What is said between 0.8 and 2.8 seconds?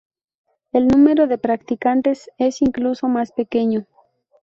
número de practicantes es